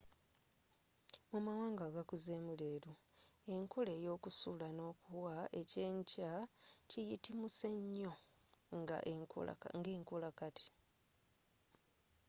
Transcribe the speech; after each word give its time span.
mu 1.29 1.39
mawanga 1.45 1.81
agakuzeemu 1.89 2.51
leero 2.61 2.93
enkola 3.55 3.91
eyokusula 3.99 4.67
n'okuwa 4.77 5.35
eky'enkya 5.61 6.31
kiyitimuse 6.89 7.69
nnyo 7.79 8.13
nga 8.79 8.97
enkola 9.93 10.31
kati 10.39 10.67